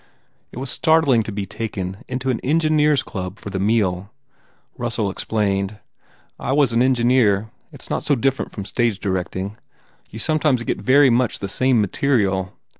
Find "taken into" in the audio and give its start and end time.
1.45-2.31